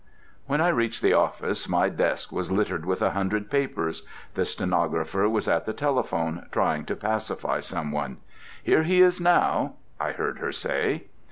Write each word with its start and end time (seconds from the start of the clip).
When 0.47 0.61
I 0.61 0.69
reached 0.69 1.03
the 1.03 1.13
office 1.13 1.69
my 1.69 1.87
desk 1.87 2.31
was 2.31 2.49
littered 2.49 2.85
with 2.87 3.03
a 3.03 3.11
hundred 3.11 3.51
papers. 3.51 4.01
The 4.33 4.45
stenographer 4.47 5.29
was 5.29 5.47
at 5.47 5.67
the 5.67 5.73
telephone, 5.73 6.47
trying 6.51 6.85
to 6.85 6.95
pacify 6.95 7.59
someone. 7.59 8.17
"Here 8.63 8.81
he 8.81 8.99
is 8.99 9.21
now," 9.21 9.75
I 9.99 10.13
heard 10.13 10.39
her 10.39 10.51
say. 10.53 11.03